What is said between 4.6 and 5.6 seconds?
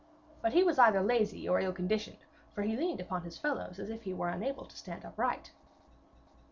to stand upright.